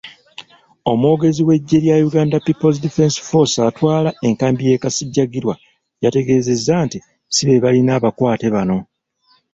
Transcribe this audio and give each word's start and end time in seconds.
Omwogezi 0.91 1.41
w'eggye 1.47 1.77
lya 1.83 1.95
Uganda 2.07 2.37
People's 2.45 2.81
Defence 2.85 3.17
Force 3.27 3.57
atwala 3.69 4.09
enkambi 4.27 4.61
y'e 4.69 4.81
Kasijjagirwa, 4.83 5.55
yategeezezza 6.03 6.73
nti 6.85 6.97
sibebalina 7.35 7.91
abakwate 7.97 8.45
bano. 8.55 8.77